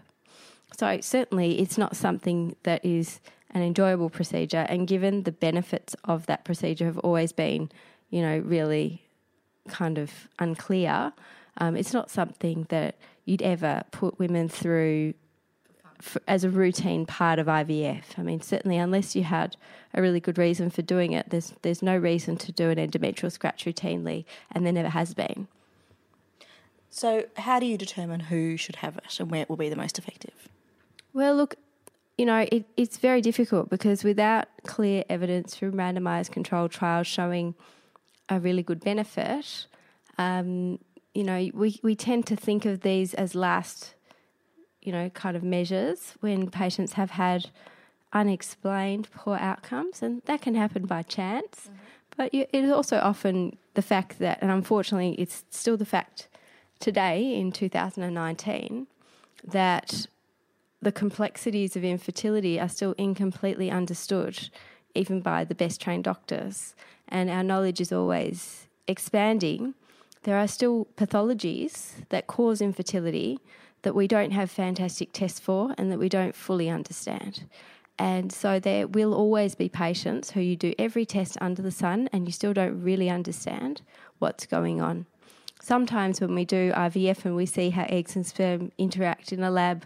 So 0.77 0.99
certainly, 1.01 1.59
it's 1.59 1.77
not 1.77 1.95
something 1.95 2.55
that 2.63 2.83
is 2.85 3.19
an 3.51 3.61
enjoyable 3.61 4.09
procedure. 4.09 4.65
And 4.69 4.87
given 4.87 5.23
the 5.23 5.31
benefits 5.31 5.95
of 6.05 6.25
that 6.27 6.45
procedure 6.45 6.85
have 6.85 6.97
always 6.99 7.31
been, 7.31 7.69
you 8.09 8.21
know, 8.21 8.39
really 8.39 9.03
kind 9.67 9.97
of 9.97 10.11
unclear, 10.39 11.13
um, 11.57 11.75
it's 11.75 11.93
not 11.93 12.09
something 12.09 12.65
that 12.69 12.95
you'd 13.25 13.41
ever 13.41 13.83
put 13.91 14.17
women 14.17 14.47
through 14.47 15.13
for, 16.01 16.21
as 16.27 16.43
a 16.43 16.49
routine 16.49 17.05
part 17.05 17.39
of 17.39 17.47
IVF. 17.47 18.03
I 18.17 18.23
mean, 18.23 18.41
certainly 18.41 18.77
unless 18.77 19.15
you 19.15 19.23
had 19.23 19.57
a 19.93 20.01
really 20.01 20.19
good 20.19 20.37
reason 20.37 20.69
for 20.69 20.81
doing 20.81 21.11
it, 21.11 21.29
there's 21.29 21.53
there's 21.61 21.81
no 21.81 21.95
reason 21.95 22.37
to 22.37 22.51
do 22.51 22.69
an 22.69 22.77
endometrial 22.77 23.31
scratch 23.31 23.65
routinely, 23.65 24.25
and 24.51 24.65
there 24.65 24.73
never 24.73 24.89
has 24.89 25.13
been. 25.13 25.47
So, 26.93 27.23
how 27.37 27.59
do 27.59 27.65
you 27.65 27.77
determine 27.77 28.19
who 28.19 28.57
should 28.57 28.75
have 28.77 28.97
it 28.97 29.19
and 29.19 29.31
where 29.31 29.41
it 29.41 29.49
will 29.49 29.55
be 29.55 29.69
the 29.69 29.77
most 29.77 29.97
effective? 29.97 30.49
Well, 31.13 31.35
look, 31.35 31.55
you 32.17 32.25
know, 32.25 32.45
it, 32.51 32.65
it's 32.75 32.97
very 32.97 33.21
difficult 33.21 33.69
because 33.69 34.03
without 34.03 34.49
clear 34.67 35.05
evidence 35.09 35.55
from 35.55 35.71
randomised 35.71 36.31
controlled 36.31 36.71
trials 36.71 37.07
showing 37.07 37.55
a 38.27 38.41
really 38.41 38.61
good 38.61 38.83
benefit, 38.83 39.65
um, 40.17 40.79
you 41.13 41.23
know, 41.23 41.49
we, 41.53 41.79
we 41.81 41.95
tend 41.95 42.27
to 42.27 42.35
think 42.35 42.65
of 42.65 42.81
these 42.81 43.13
as 43.13 43.35
last, 43.35 43.95
you 44.81 44.91
know, 44.91 45.09
kind 45.11 45.37
of 45.37 45.43
measures 45.43 46.15
when 46.19 46.49
patients 46.49 46.93
have 46.93 47.11
had 47.11 47.49
unexplained 48.11 49.09
poor 49.11 49.37
outcomes, 49.37 50.01
and 50.01 50.21
that 50.25 50.41
can 50.41 50.55
happen 50.55 50.85
by 50.85 51.03
chance. 51.03 51.69
Mm-hmm. 51.69 51.75
But 52.17 52.33
it 52.33 52.49
is 52.51 52.69
also 52.69 52.99
often 52.99 53.57
the 53.75 53.81
fact 53.81 54.19
that, 54.19 54.39
and 54.41 54.51
unfortunately, 54.51 55.13
it's 55.13 55.45
still 55.49 55.77
the 55.77 55.85
fact 55.85 56.27
today 56.81 57.35
in 57.35 57.51
2019 57.51 58.87
that 59.43 60.07
the 60.81 60.91
complexities 60.91 61.75
of 61.75 61.83
infertility 61.83 62.59
are 62.59 62.69
still 62.69 62.93
incompletely 62.97 63.69
understood, 63.69 64.49
even 64.95 65.21
by 65.21 65.43
the 65.43 65.55
best 65.55 65.79
trained 65.79 66.03
doctors. 66.03 66.75
And 67.07 67.29
our 67.29 67.43
knowledge 67.43 67.79
is 67.79 67.91
always 67.91 68.67
expanding 68.87 69.75
there 70.23 70.37
are 70.37 70.47
still 70.47 70.87
pathologies 70.97 71.93
that 72.09 72.27
cause 72.27 72.61
infertility 72.61 73.39
that 73.81 73.95
we 73.95 74.07
don't 74.07 74.31
have 74.31 74.51
fantastic 74.51 75.11
tests 75.13 75.39
for 75.39 75.73
and 75.77 75.91
that 75.91 75.97
we 75.97 76.09
don't 76.09 76.35
fully 76.35 76.69
understand. 76.69 77.45
And 77.97 78.31
so 78.31 78.59
there 78.59 78.87
will 78.87 79.13
always 79.13 79.55
be 79.55 79.69
patients 79.69 80.31
who 80.31 80.41
you 80.41 80.55
do 80.55 80.73
every 80.77 81.05
test 81.05 81.37
under 81.41 81.61
the 81.61 81.71
sun 81.71 82.07
and 82.13 82.27
you 82.27 82.31
still 82.31 82.53
don't 82.53 82.81
really 82.83 83.09
understand 83.09 83.81
what's 84.19 84.45
going 84.45 84.79
on. 84.79 85.07
Sometimes 85.61 86.19
when 86.19 86.33
we 86.33 86.43
do 86.43 86.71
IVF 86.71 87.23
and 87.25 87.35
we 87.35 87.45
see 87.45 87.69
how 87.69 87.85
eggs 87.87 88.15
and 88.15 88.25
sperm 88.25 88.71
interact 88.77 89.31
in 89.31 89.43
a 89.43 89.51
lab 89.51 89.85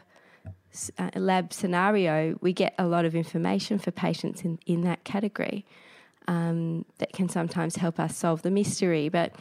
uh, 0.98 1.10
lab 1.16 1.54
scenario, 1.54 2.38
we 2.42 2.54
get 2.54 2.76
a 2.78 2.86
lot 2.86 3.06
of 3.06 3.16
information 3.16 3.80
for 3.80 3.92
patients 3.92 4.44
in, 4.44 4.60
in 4.66 4.82
that 4.82 5.04
category 5.04 5.66
um, 6.28 6.86
that 6.98 7.14
can 7.14 7.30
sometimes 7.30 7.78
help 7.78 8.00
us 8.00 8.16
solve 8.18 8.42
the 8.42 8.52
mystery. 8.52 9.10
But 9.10 9.34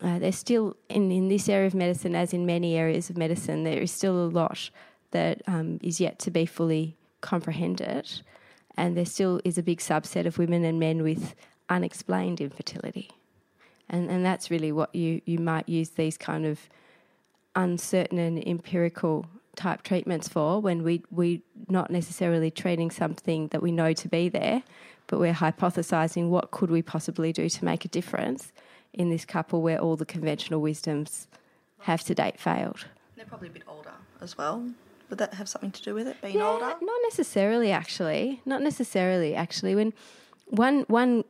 uh, 0.00 0.18
there's 0.18 0.36
still, 0.36 0.76
in, 0.88 1.10
in 1.10 1.28
this 1.28 1.48
area 1.48 1.66
of 1.66 1.74
medicine, 1.74 2.14
as 2.14 2.32
in 2.32 2.46
many 2.46 2.74
areas 2.74 3.10
of 3.10 3.18
medicine, 3.18 3.64
there 3.64 3.82
is 3.82 3.90
still 3.90 4.24
a 4.24 4.28
lot 4.28 4.70
that 5.10 5.42
um, 5.46 5.78
is 5.82 6.00
yet 6.00 6.18
to 6.20 6.30
be 6.30 6.46
fully 6.46 6.96
comprehended. 7.20 8.22
And 8.76 8.96
there 8.96 9.04
still 9.04 9.40
is 9.44 9.58
a 9.58 9.62
big 9.62 9.80
subset 9.80 10.26
of 10.26 10.38
women 10.38 10.64
and 10.64 10.80
men 10.80 11.02
with 11.02 11.34
unexplained 11.68 12.40
infertility. 12.40 13.10
And, 13.92 14.10
and 14.10 14.24
that's 14.24 14.50
really 14.50 14.72
what 14.72 14.94
you, 14.94 15.20
you 15.26 15.38
might 15.38 15.68
use 15.68 15.90
these 15.90 16.16
kind 16.16 16.46
of 16.46 16.58
uncertain 17.54 18.18
and 18.18 18.44
empirical 18.46 19.26
type 19.54 19.82
treatments 19.82 20.28
for 20.28 20.60
when 20.60 20.82
we 20.82 21.02
we're 21.10 21.40
not 21.68 21.90
necessarily 21.90 22.50
treating 22.50 22.90
something 22.90 23.48
that 23.48 23.62
we 23.62 23.70
know 23.70 23.92
to 23.92 24.08
be 24.08 24.30
there, 24.30 24.62
but 25.06 25.20
we're 25.20 25.34
hypothesizing 25.34 26.30
what 26.30 26.50
could 26.50 26.70
we 26.70 26.80
possibly 26.80 27.32
do 27.32 27.50
to 27.50 27.64
make 27.64 27.84
a 27.84 27.88
difference 27.88 28.50
in 28.94 29.10
this 29.10 29.26
couple 29.26 29.60
where 29.60 29.78
all 29.78 29.96
the 29.96 30.06
conventional 30.06 30.60
wisdoms 30.60 31.28
have 31.80 32.02
to 32.04 32.14
date 32.14 32.38
failed. 32.40 32.86
They're 33.16 33.26
probably 33.26 33.48
a 33.48 33.52
bit 33.52 33.64
older 33.68 33.92
as 34.20 34.38
well. 34.38 34.70
Would 35.10 35.18
that 35.18 35.34
have 35.34 35.48
something 35.48 35.72
to 35.72 35.82
do 35.82 35.94
with 35.94 36.08
it 36.08 36.20
being 36.22 36.36
yeah, 36.36 36.46
older? 36.46 36.74
Not 36.80 37.00
necessarily, 37.02 37.70
actually. 37.70 38.40
Not 38.46 38.62
necessarily, 38.62 39.34
actually. 39.34 39.74
When 39.74 39.92
one 40.46 40.84
one 40.88 41.24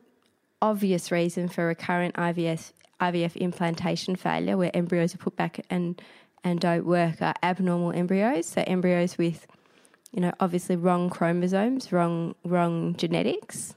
obvious 0.63 1.11
reason 1.11 1.49
for 1.49 1.67
recurrent 1.67 2.15
IVF 2.15 2.71
IVF 3.01 3.35
implantation 3.35 4.15
failure, 4.15 4.55
where 4.57 4.71
embryos 4.73 5.13
are 5.13 5.17
put 5.17 5.35
back 5.35 5.59
and 5.69 6.01
and 6.43 6.59
don't 6.59 6.85
work 6.85 7.21
are 7.21 7.35
abnormal 7.43 7.91
embryos. 7.91 8.45
So 8.47 8.63
embryos 8.65 9.17
with, 9.17 9.45
you 10.11 10.21
know, 10.21 10.31
obviously 10.39 10.75
wrong 10.75 11.09
chromosomes, 11.09 11.91
wrong 11.91 12.35
wrong 12.45 12.95
genetics. 12.95 13.75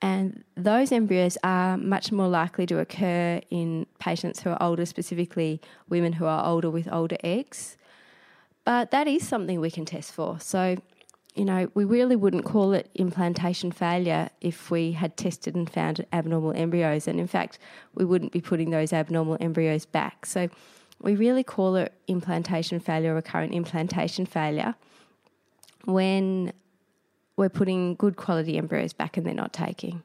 And 0.00 0.44
those 0.56 0.92
embryos 0.92 1.38
are 1.44 1.76
much 1.76 2.10
more 2.10 2.28
likely 2.28 2.66
to 2.66 2.78
occur 2.78 3.40
in 3.50 3.86
patients 3.98 4.40
who 4.40 4.50
are 4.50 4.62
older, 4.62 4.84
specifically 4.86 5.60
women 5.88 6.14
who 6.14 6.26
are 6.26 6.44
older 6.44 6.68
with 6.68 6.90
older 6.92 7.16
eggs. 7.22 7.76
But 8.64 8.90
that 8.90 9.06
is 9.06 9.26
something 9.26 9.60
we 9.60 9.70
can 9.70 9.84
test 9.84 10.12
for. 10.12 10.40
So, 10.40 10.76
you 11.34 11.44
know, 11.44 11.68
we 11.74 11.84
really 11.84 12.14
wouldn't 12.14 12.44
call 12.44 12.72
it 12.72 12.88
implantation 12.94 13.72
failure 13.72 14.30
if 14.40 14.70
we 14.70 14.92
had 14.92 15.16
tested 15.16 15.54
and 15.56 15.68
found 15.68 16.06
abnormal 16.12 16.52
embryos. 16.52 17.08
And 17.08 17.18
in 17.18 17.26
fact, 17.26 17.58
we 17.94 18.04
wouldn't 18.04 18.30
be 18.32 18.40
putting 18.40 18.70
those 18.70 18.92
abnormal 18.92 19.36
embryos 19.40 19.84
back. 19.84 20.26
So, 20.26 20.48
we 21.00 21.16
really 21.16 21.42
call 21.42 21.76
it 21.76 21.92
implantation 22.06 22.80
failure, 22.80 23.12
or 23.12 23.16
recurrent 23.16 23.52
implantation 23.52 24.26
failure, 24.26 24.74
when 25.84 26.52
we're 27.36 27.48
putting 27.48 27.94
good 27.96 28.16
quality 28.16 28.56
embryos 28.56 28.92
back 28.92 29.16
and 29.16 29.26
they're 29.26 29.34
not 29.34 29.52
taking. 29.52 30.02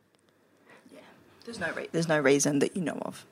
Yeah, 0.91 0.99
there's 1.45 1.59
no 1.59 1.71
re- 1.71 1.89
there's 1.91 2.07
no 2.07 2.19
reason 2.19 2.59
that 2.59 2.75
you 2.75 2.81
know 2.81 2.97
of. 3.03 3.25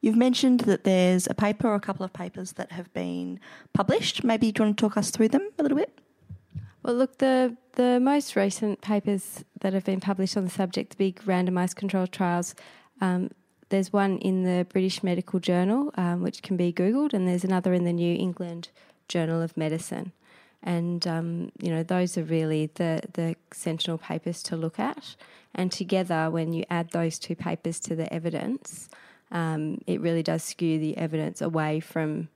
You've 0.00 0.16
mentioned 0.16 0.60
that 0.60 0.84
there's 0.84 1.26
a 1.28 1.34
paper 1.34 1.68
or 1.68 1.74
a 1.74 1.80
couple 1.80 2.04
of 2.04 2.12
papers 2.12 2.52
that 2.52 2.72
have 2.72 2.92
been 2.92 3.40
published. 3.72 4.24
Maybe 4.24 4.50
do 4.50 4.62
you 4.62 4.66
want 4.66 4.78
to 4.78 4.80
talk 4.80 4.96
us 4.96 5.10
through 5.10 5.28
them 5.28 5.50
a 5.58 5.62
little 5.62 5.76
bit? 5.76 5.96
Well, 6.88 6.96
look, 6.96 7.18
the 7.18 7.54
the 7.72 8.00
most 8.00 8.34
recent 8.34 8.80
papers 8.80 9.44
that 9.60 9.74
have 9.74 9.84
been 9.84 10.00
published 10.00 10.38
on 10.38 10.44
the 10.44 10.50
subject, 10.50 10.92
the 10.92 10.96
big 10.96 11.20
randomised 11.26 11.76
controlled 11.76 12.12
trials, 12.12 12.54
um, 13.02 13.30
there's 13.68 13.92
one 13.92 14.16
in 14.20 14.44
the 14.44 14.64
British 14.64 15.02
Medical 15.02 15.38
Journal, 15.38 15.90
um, 15.96 16.22
which 16.22 16.40
can 16.40 16.56
be 16.56 16.72
Googled, 16.72 17.12
and 17.12 17.28
there's 17.28 17.44
another 17.44 17.74
in 17.74 17.84
the 17.84 17.92
New 17.92 18.16
England 18.16 18.70
Journal 19.06 19.42
of 19.42 19.54
Medicine. 19.54 20.12
And, 20.62 21.06
um, 21.06 21.52
you 21.60 21.68
know, 21.68 21.82
those 21.82 22.16
are 22.16 22.24
really 22.24 22.70
the, 22.76 23.02
the 23.12 23.36
sentinel 23.52 23.98
papers 23.98 24.42
to 24.44 24.56
look 24.56 24.78
at. 24.78 25.14
And 25.54 25.70
together, 25.70 26.30
when 26.30 26.54
you 26.54 26.64
add 26.70 26.92
those 26.92 27.18
two 27.18 27.36
papers 27.36 27.80
to 27.80 27.96
the 27.96 28.10
evidence, 28.10 28.88
um, 29.30 29.82
it 29.86 30.00
really 30.00 30.22
does 30.22 30.42
skew 30.42 30.78
the 30.78 30.96
evidence 30.96 31.42
away 31.42 31.80
from. 31.80 32.28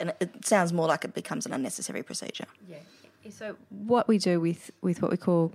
And 0.00 0.12
it 0.18 0.44
sounds 0.44 0.72
more 0.72 0.88
like 0.88 1.04
it 1.04 1.14
becomes 1.14 1.46
an 1.46 1.52
unnecessary 1.52 2.02
procedure. 2.02 2.46
Yeah. 2.68 2.78
So, 3.30 3.56
what 3.70 4.08
we 4.08 4.18
do 4.18 4.40
with, 4.40 4.70
with 4.80 5.02
what 5.02 5.10
we 5.10 5.16
call 5.16 5.52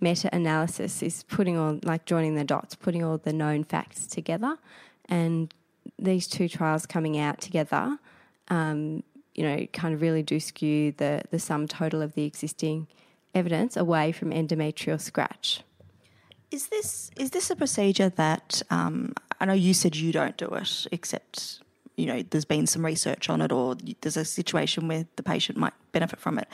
meta 0.00 0.28
analysis 0.34 1.02
is 1.02 1.22
putting 1.24 1.56
all, 1.56 1.78
like 1.82 2.04
joining 2.04 2.34
the 2.34 2.44
dots, 2.44 2.74
putting 2.74 3.04
all 3.04 3.18
the 3.18 3.32
known 3.32 3.64
facts 3.64 4.06
together. 4.06 4.58
And 5.08 5.52
these 5.98 6.26
two 6.26 6.48
trials 6.48 6.86
coming 6.86 7.18
out 7.18 7.40
together, 7.40 7.98
um, 8.48 9.02
you 9.34 9.42
know, 9.42 9.66
kind 9.72 9.94
of 9.94 10.00
really 10.00 10.22
do 10.22 10.40
skew 10.40 10.92
the, 10.92 11.22
the 11.30 11.38
sum 11.38 11.68
total 11.68 12.02
of 12.02 12.14
the 12.14 12.24
existing 12.24 12.86
evidence 13.34 13.76
away 13.76 14.12
from 14.12 14.30
endometrial 14.30 15.00
scratch. 15.00 15.62
Is 16.50 16.68
this 16.68 17.10
is 17.16 17.32
this 17.32 17.50
a 17.50 17.56
procedure 17.56 18.08
that 18.10 18.62
um, 18.70 19.12
I 19.40 19.46
know 19.46 19.52
you 19.52 19.74
said 19.74 19.96
you 19.96 20.12
don't 20.12 20.36
do 20.36 20.46
it, 20.46 20.86
except 20.92 21.60
you 21.96 22.06
know 22.06 22.22
there's 22.22 22.44
been 22.44 22.68
some 22.68 22.84
research 22.84 23.28
on 23.28 23.42
it, 23.42 23.50
or 23.50 23.76
there's 24.00 24.16
a 24.16 24.24
situation 24.24 24.86
where 24.86 25.06
the 25.16 25.24
patient 25.24 25.58
might 25.58 25.72
benefit 25.90 26.20
from 26.20 26.38
it. 26.38 26.48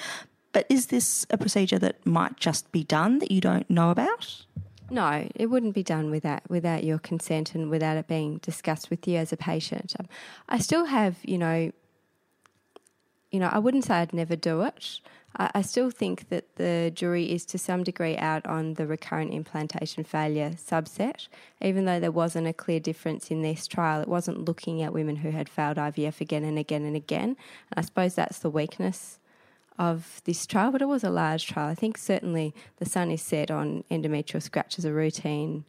But 0.53 0.67
is 0.69 0.87
this 0.87 1.27
a 1.31 1.39
procedure 1.39 1.79
that 1.79 2.05
might 2.07 2.37
just 2.37 2.71
be 2.73 2.85
done 2.85 3.19
that 3.21 3.31
you 3.31 3.41
don't 3.41 3.69
know 3.71 3.91
about? 3.91 4.45
No, 4.91 5.27
it 5.35 5.47
wouldn't 5.47 5.75
be 5.75 5.83
done 5.83 6.11
without 6.11 6.43
without 6.51 6.85
your 6.85 6.99
consent 6.99 7.55
and 7.55 7.71
without 7.71 7.97
it 7.97 8.07
being 8.07 8.39
discussed 8.39 8.91
with 8.91 9.09
you 9.09 9.17
as 9.17 9.33
a 9.33 9.39
patient. 9.39 9.95
Um, 9.99 10.07
I 10.51 10.59
still 10.59 10.85
have, 10.85 11.17
you 11.23 11.39
know, 11.39 11.73
you 13.31 13.41
know, 13.41 13.49
I 13.51 13.59
wouldn't 13.59 13.85
say 13.85 13.95
I'd 13.95 14.13
never 14.13 14.37
do 14.37 14.61
it. 14.61 15.01
I, 15.35 15.51
I 15.55 15.63
still 15.63 15.91
think 15.91 16.29
that 16.29 16.57
the 16.57 16.93
jury 16.95 17.33
is 17.33 17.47
to 17.47 17.59
some 17.59 17.85
degree 17.85 18.19
out 18.19 18.47
on 18.47 18.75
the 18.75 18.87
recurrent 18.87 19.33
implantation 19.33 20.05
failure 20.05 20.51
subset, 20.51 21.29
even 21.63 21.87
though 21.87 21.99
there 21.99 22.13
wasn't 22.13 22.47
a 22.47 22.53
clear 22.53 22.79
difference 22.79 23.31
in 23.31 23.41
this 23.41 23.67
trial. 23.67 24.03
It 24.03 24.09
wasn't 24.09 24.45
looking 24.45 24.83
at 24.83 24.93
women 24.93 25.17
who 25.17 25.31
had 25.31 25.49
failed 25.49 25.79
IVF 25.79 26.21
again 26.21 26.45
and 26.45 26.59
again 26.59 26.85
and 26.85 26.97
again. 26.97 27.37
And 27.71 27.79
I 27.79 27.81
suppose 27.81 28.15
that's 28.15 28.41
the 28.41 28.51
weakness 28.51 29.19
of 29.83 30.23
this 30.27 30.47
trial, 30.47 30.71
but 30.71 30.81
it 30.81 30.87
was 30.87 31.03
a 31.03 31.11
large 31.11 31.47
trial. 31.47 31.69
I 31.69 31.75
think 31.75 31.99
certainly 31.99 32.55
the 32.77 32.85
sun 32.85 33.11
is 33.11 33.21
set 33.21 33.51
on 33.51 33.83
endometrial 33.91 34.41
scratch 34.41 34.79
as 34.79 34.85
a 34.85 34.93
routine 34.93 35.65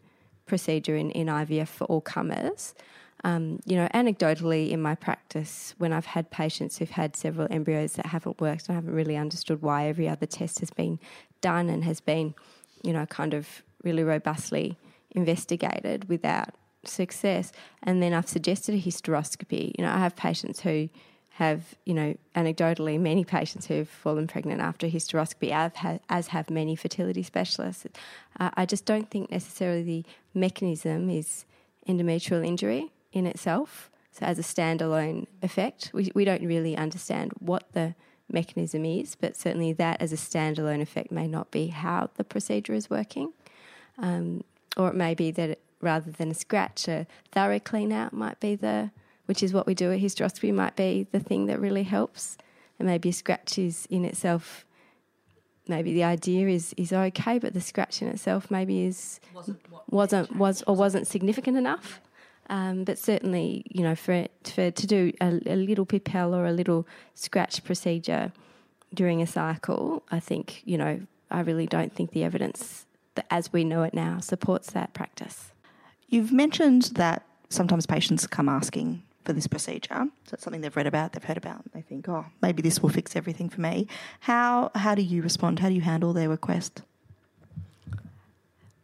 procedure 0.46 0.96
in, 0.96 1.10
in 1.12 1.28
IVF 1.28 1.68
for 1.68 1.86
all 1.86 2.00
comers. 2.00 2.76
Um, 3.24 3.60
you 3.66 3.76
know, 3.76 3.88
anecdotally 3.92 4.70
in 4.70 4.82
my 4.84 4.94
practice, 4.94 5.74
when 5.80 5.92
I've 5.92 6.06
had 6.06 6.30
patients 6.30 6.78
who've 6.78 6.92
had 6.92 7.16
several 7.16 7.48
embryos 7.50 7.94
that 7.94 8.06
haven't 8.06 8.40
worked, 8.40 8.70
I 8.70 8.74
haven't 8.74 8.94
really 8.94 9.18
understood 9.18 9.64
why 9.64 9.88
every 9.88 10.08
other 10.08 10.28
test 10.28 10.60
has 10.60 10.70
been 10.70 11.00
done 11.42 11.68
and 11.70 11.84
has 11.84 12.00
been, 12.00 12.36
you 12.84 12.94
know, 12.94 13.08
kind 13.08 13.34
of 13.34 13.64
really 13.84 14.04
robustly 14.04 14.78
investigated 15.12 16.08
without 16.08 16.50
success. 16.86 17.52
And 17.82 18.04
then 18.04 18.14
I've 18.14 18.30
suggested 18.30 18.76
a 18.76 18.82
hysteroscopy. 18.82 19.72
You 19.76 19.86
know, 19.86 19.92
I 19.92 19.98
have 19.98 20.16
patients 20.16 20.60
who 20.62 20.90
have, 21.38 21.74
you 21.84 21.96
know, 21.96 22.16
anecdotally, 22.36 23.00
many 23.00 23.26
patients 23.26 23.66
who've 23.66 23.90
fallen 23.90 24.28
pregnant 24.28 24.62
after 24.62 24.88
hysteroscopy, 24.88 25.52
as 26.08 26.28
have 26.28 26.50
many 26.52 26.76
fertility 26.76 27.24
specialists. 27.24 27.88
Uh, 28.40 28.52
I 28.54 28.68
just 28.68 28.86
don't 28.86 29.10
think 29.10 29.32
necessarily 29.32 29.82
the 29.82 30.06
mechanism 30.36 31.10
is 31.10 31.46
endometrial 31.88 32.46
injury 32.46 32.92
in 33.12 33.26
itself. 33.26 33.90
So, 34.12 34.28
as 34.28 34.38
a 34.38 34.44
standalone 34.44 35.26
effect, 35.42 35.90
we, 35.92 36.12
we 36.14 36.24
don't 36.24 36.46
really 36.46 36.78
understand 36.78 37.32
what 37.40 37.74
the 37.74 37.96
mechanism 38.32 38.86
is, 38.86 39.16
but 39.16 39.36
certainly 39.36 39.74
that 39.74 40.00
as 40.00 40.14
a 40.14 40.18
standalone 40.18 40.82
effect 40.82 41.12
may 41.12 41.28
not 41.28 41.50
be 41.50 41.68
how 41.68 42.12
the 42.16 42.24
procedure 42.24 42.76
is 42.76 42.92
working. 42.92 43.34
Um, 43.98 44.44
or 44.78 44.90
it 44.90 44.96
may 44.96 45.16
be 45.16 45.32
that 45.32 45.50
it, 45.50 45.62
rather 45.82 46.12
than 46.12 46.30
a 46.30 46.36
scratch, 46.36 46.88
a 46.88 47.08
thorough 47.32 47.60
clean 47.60 47.92
out 47.92 48.14
might 48.14 48.40
be 48.40 48.54
the 48.56 48.92
which 49.34 49.42
is 49.42 49.52
what 49.52 49.66
we 49.66 49.74
do 49.74 49.92
at 49.92 50.00
hysteroscopy, 50.00 50.54
might 50.54 50.76
be 50.76 51.08
the 51.12 51.20
thing 51.20 51.48
that 51.48 51.60
really 51.60 51.82
helps. 51.82 52.38
And 52.78 52.88
maybe 52.88 53.10
a 53.10 53.14
scratch 53.14 53.58
is 53.58 53.88
in 53.90 54.06
itself, 54.06 54.64
maybe 55.68 55.92
the 55.92 56.04
idea 56.04 56.50
is, 56.50 56.76
is 56.78 56.94
okay, 56.94 57.40
but 57.40 57.56
the 57.56 57.60
scratch 57.60 58.04
in 58.04 58.10
itself 58.10 58.52
maybe 58.52 58.86
is 58.86 59.20
wasn't, 59.34 59.60
wasn't 59.90 60.36
was 60.36 60.62
or 60.68 60.76
wasn't 60.76 61.08
significant 61.08 61.58
enough. 61.58 62.00
Um, 62.48 62.84
but 62.84 63.00
certainly, 63.00 63.64
you 63.72 63.82
know, 63.82 63.96
for, 63.96 64.28
for 64.44 64.70
to 64.70 64.86
do 64.86 65.12
a, 65.20 65.30
a 65.48 65.56
little 65.56 65.88
pipelle 65.88 66.36
or 66.36 66.46
a 66.46 66.52
little 66.52 66.86
scratch 67.16 67.64
procedure 67.64 68.32
during 68.94 69.20
a 69.20 69.26
cycle, 69.26 70.04
I 70.12 70.20
think, 70.20 70.62
you 70.64 70.78
know, 70.78 71.02
I 71.32 71.40
really 71.40 71.66
don't 71.66 71.92
think 71.92 72.12
the 72.12 72.24
evidence 72.24 72.86
that, 73.16 73.26
as 73.32 73.52
we 73.52 73.64
know 73.64 73.82
it 73.82 73.96
now 73.96 74.20
supports 74.20 74.70
that 74.74 74.94
practice. 74.94 75.54
You've 76.08 76.32
mentioned 76.32 76.92
that 77.02 77.26
sometimes 77.50 77.88
patients 77.88 78.28
come 78.28 78.48
asking 78.48 79.02
for 79.26 79.34
this 79.34 79.48
procedure. 79.48 80.08
So 80.26 80.34
it's 80.34 80.44
something 80.44 80.62
they've 80.62 80.76
read 80.76 80.88
about, 80.88 81.14
they've 81.14 81.24
heard 81.24 81.38
about, 81.38 81.64
and 81.64 81.72
they 81.74 81.82
think, 81.82 82.08
oh, 82.10 82.26
maybe 82.42 82.62
this 82.62 82.82
will 82.82 82.90
fix 82.90 83.16
everything 83.16 83.50
for 83.50 83.62
me. 83.62 83.88
How 84.22 84.72
how 84.76 84.96
do 84.96 85.02
you 85.02 85.22
respond? 85.22 85.60
How 85.60 85.70
do 85.70 85.76
you 85.76 85.82
handle 85.82 86.14
their 86.14 86.30
request? 86.30 86.82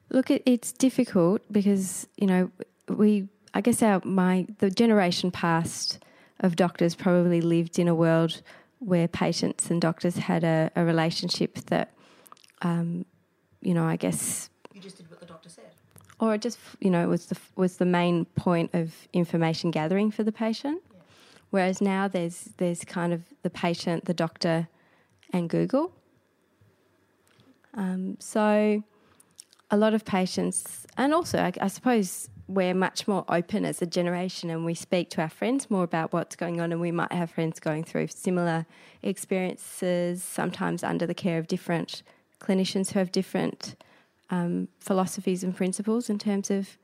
Look, 0.10 0.31
it, 0.31 0.41
it's 0.46 0.72
difficult 0.72 1.41
because 1.51 2.08
you 2.17 2.27
know 2.27 2.51
we. 2.88 3.27
I 3.51 3.62
guess 3.62 3.81
our 3.81 4.00
my 4.05 4.46
the 4.60 4.69
generation 4.69 5.31
past 5.31 5.98
of 6.39 6.55
doctors 6.55 6.96
probably 6.96 7.41
lived 7.41 7.79
in 7.79 7.88
a 7.88 7.96
world 7.96 8.43
where 8.79 9.08
patients 9.08 9.69
and 9.72 9.81
doctors 9.81 10.17
had 10.17 10.43
a, 10.43 10.72
a 10.75 10.86
relationship 10.86 11.55
that, 11.65 11.91
um, 12.62 13.05
you 13.62 13.74
know, 13.74 13.84
I 13.84 13.96
guess 13.98 14.50
You 14.74 14.81
just 14.81 14.98
did 14.98 15.10
what 15.10 15.19
the 15.19 15.25
doctor 15.25 15.50
said. 15.50 15.72
Or 16.19 16.35
it 16.35 16.41
just 16.41 16.59
you 16.79 16.89
know 16.89 17.07
was 17.07 17.27
the 17.27 17.38
was 17.55 17.77
the 17.77 17.85
main 17.85 18.25
point 18.25 18.73
of 18.73 18.93
information 19.13 19.71
gathering 19.71 20.11
for 20.11 20.23
the 20.23 20.31
patient. 20.31 20.81
Whereas 21.49 21.81
now 21.81 22.07
there's 22.07 22.49
there's 22.57 22.83
kind 22.85 23.13
of 23.13 23.21
the 23.41 23.49
patient, 23.49 24.05
the 24.05 24.13
doctor, 24.13 24.67
and 25.31 25.49
Google. 25.49 25.91
Um, 27.73 28.17
so 28.19 28.83
a 29.71 29.77
lot 29.77 29.93
of 29.93 30.03
patients, 30.05 30.85
and 30.97 31.13
also 31.13 31.39
I, 31.39 31.53
I 31.61 31.67
suppose 31.67 32.29
we're 32.47 32.73
much 32.73 33.07
more 33.07 33.23
open 33.29 33.63
as 33.65 33.81
a 33.81 33.85
generation, 33.85 34.49
and 34.49 34.65
we 34.65 34.73
speak 34.73 35.09
to 35.11 35.21
our 35.21 35.29
friends 35.29 35.69
more 35.69 35.83
about 35.83 36.11
what's 36.13 36.35
going 36.35 36.59
on, 36.59 36.71
and 36.71 36.81
we 36.81 36.91
might 36.91 37.11
have 37.11 37.31
friends 37.31 37.59
going 37.59 37.83
through 37.83 38.07
similar 38.07 38.65
experiences, 39.01 40.23
sometimes 40.23 40.83
under 40.83 41.05
the 41.05 41.13
care 41.13 41.38
of 41.38 41.47
different 41.47 42.03
clinicians 42.39 42.91
who 42.91 42.99
have 42.99 43.11
different 43.11 43.75
um, 44.29 44.67
philosophies 44.79 45.43
and 45.43 45.55
principles 45.55 46.09
in 46.09 46.19
terms 46.19 46.51
of 46.51 46.77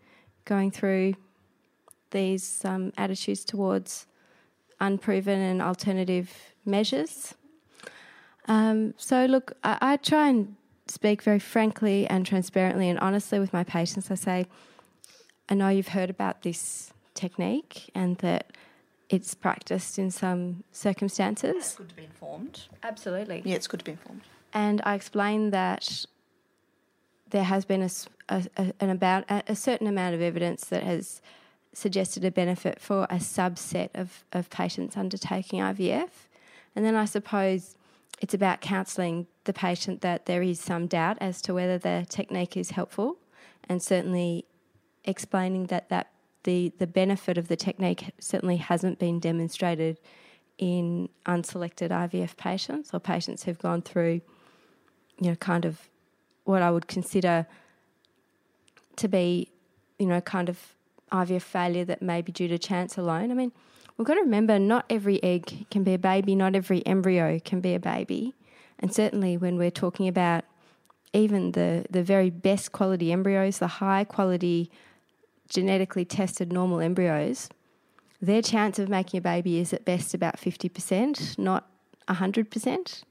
going 0.46 0.72
through 0.72 1.16
these 2.12 2.64
um, 2.66 2.94
attitudes 2.98 3.44
towards 3.44 4.08
unproven 4.80 5.40
and 5.40 5.62
alternative 5.62 6.32
measures. 6.66 7.36
Um, 8.48 8.94
so, 8.98 9.26
look, 9.26 9.54
I, 9.64 9.78
I 9.82 9.98
try 9.98 10.30
and 10.30 10.56
speak 10.88 11.24
very 11.24 11.40
frankly 11.40 12.06
and 12.08 12.26
transparently 12.26 12.90
and 12.90 13.00
honestly 13.00 13.40
with 13.40 13.54
my 13.54 13.64
patients. 13.64 14.12
I 14.12 14.16
say, 14.16 14.46
I 15.50 15.56
know 15.56 15.70
you've 15.70 15.90
heard 15.90 16.10
about 16.10 16.44
this 16.44 16.92
technique 17.14 17.90
and 17.96 18.18
that 18.18 18.52
it's 19.10 19.34
practiced 19.34 19.98
in 20.00 20.12
some 20.12 20.64
circumstances. 20.72 21.56
It's 21.56 21.76
good 21.76 21.90
to 21.90 21.96
be 21.96 22.04
informed. 22.04 22.64
Absolutely. 22.84 23.42
Yeah, 23.46 23.56
it's 23.56 23.68
good 23.68 23.80
to 23.80 23.86
be 23.86 23.92
informed. 23.92 24.22
And 24.54 24.82
I 24.86 24.96
explain 24.96 25.52
that 25.52 26.06
there 27.36 27.44
has 27.44 27.66
been 27.66 27.82
a, 27.82 27.90
a- 28.30 28.74
an 28.80 28.90
about 28.90 29.26
a 29.30 29.56
certain 29.58 29.88
amount 29.88 30.16
of 30.16 30.22
evidence 30.22 30.64
that 30.66 30.84
has 30.84 31.22
suggested 31.74 32.24
a 32.24 32.32
benefit 32.32 32.80
for 32.80 33.04
a 33.10 33.16
subset 33.16 33.90
of, 33.94 34.24
of 34.32 34.50
patients 34.50 34.96
undertaking 34.96 35.60
IVF. 35.60 36.10
And 36.76 36.86
then 36.86 36.96
I 36.96 37.04
suppose 37.04 37.76
it's 38.22 38.34
about 38.34 38.62
counselling 38.62 39.28
the 39.44 39.52
patient 39.52 40.00
that 40.00 40.28
there 40.28 40.42
is 40.42 40.62
some 40.62 40.88
doubt 40.88 41.18
as 41.20 41.42
to 41.42 41.54
whether 41.54 41.78
the 41.78 42.06
technique 42.08 42.56
is 42.56 42.72
helpful, 42.72 43.18
and 43.68 43.84
certainly 43.84 44.46
explaining 45.04 45.66
that, 45.66 45.90
that 45.90 46.12
the, 46.44 46.72
the 46.78 46.88
benefit 46.88 47.38
of 47.38 47.50
the 47.50 47.58
technique 47.58 48.12
certainly 48.18 48.58
hasn't 48.58 48.98
been 48.98 49.20
demonstrated 49.20 50.00
in 50.58 51.10
unselected 51.26 51.90
IVF 51.90 52.38
patients 52.38 52.92
or 52.94 53.02
patients 53.02 53.44
who've 53.44 53.60
gone 53.60 53.82
through, 53.82 54.22
you 55.20 55.30
know, 55.30 55.36
kind 55.36 55.66
of 55.66 55.90
what 56.46 56.62
I 56.62 56.72
would 56.72 56.88
consider 56.88 57.46
to 58.96 59.08
be, 59.08 59.50
you 60.00 60.06
know, 60.06 60.22
kind 60.22 60.50
of 60.50 60.74
IVF 61.12 61.42
failure 61.42 61.86
that 61.86 62.02
may 62.02 62.22
be 62.22 62.32
due 62.32 62.48
to 62.48 62.58
chance 62.58 62.98
alone. 62.98 63.32
I 63.32 63.34
mean, 63.34 63.52
we've 63.98 64.08
got 64.08 64.16
to 64.16 64.22
remember 64.22 64.58
not 64.58 64.86
every 64.90 65.22
egg 65.24 65.68
can 65.70 65.84
be 65.84 65.94
a 65.94 66.00
baby, 66.00 66.36
not 66.36 66.56
every 66.56 66.86
embryo 66.86 67.40
can 67.40 67.62
be 67.62 67.76
a 67.76 67.80
baby. 67.80 68.34
And 68.80 68.94
certainly 68.94 69.38
when 69.38 69.58
we're 69.58 69.72
talking 69.72 70.08
about 70.08 70.46
even 71.14 71.54
the, 71.54 71.86
the 71.90 72.04
very 72.04 72.30
best 72.30 72.72
quality 72.72 73.12
embryos, 73.12 73.60
the 73.60 73.68
high 73.68 74.04
quality 74.04 74.70
genetically 75.50 76.04
tested 76.04 76.52
normal 76.52 76.82
embryos, 76.82 77.50
their 78.22 78.42
chance 78.42 78.80
of 78.80 78.90
making 78.90 79.20
a 79.20 79.22
baby 79.22 79.60
is 79.60 79.72
at 79.74 79.86
best 79.86 80.14
about 80.14 80.38
50%, 80.38 81.38
not 81.38 81.70
100%. 82.08 82.50
Mm. 82.50 83.04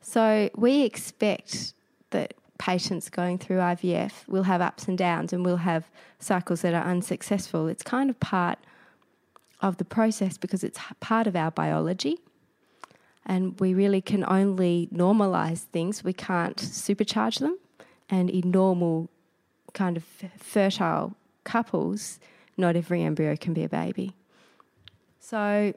So 0.00 0.50
we 0.56 0.82
expect 0.82 1.72
that 2.10 2.34
patients 2.58 3.08
going 3.08 3.38
through 3.38 3.58
IVF 3.58 4.26
will 4.28 4.42
have 4.42 4.60
ups 4.60 4.88
and 4.88 4.98
downs 4.98 5.32
and 5.32 5.44
we'll 5.44 5.58
have 5.58 5.88
cycles 6.18 6.62
that 6.62 6.74
are 6.74 6.84
unsuccessful. 6.84 7.68
It's 7.68 7.82
kind 7.82 8.10
of 8.10 8.18
part 8.20 8.58
of 9.60 9.78
the 9.78 9.84
process 9.84 10.36
because 10.36 10.62
it's 10.62 10.78
part 11.00 11.26
of 11.26 11.36
our 11.36 11.50
biology. 11.50 12.18
And 13.24 13.58
we 13.60 13.74
really 13.74 14.00
can 14.00 14.24
only 14.26 14.88
normalize 14.92 15.60
things, 15.60 16.02
we 16.02 16.12
can't 16.12 16.56
supercharge 16.56 17.40
them. 17.40 17.58
And 18.08 18.30
in 18.30 18.50
normal, 18.50 19.08
kind 19.74 19.96
of 19.96 20.04
fertile 20.38 21.14
couples, 21.44 22.18
not 22.56 22.74
every 22.74 23.02
embryo 23.02 23.36
can 23.36 23.52
be 23.52 23.64
a 23.64 23.68
baby. 23.68 24.14
So 25.20 25.74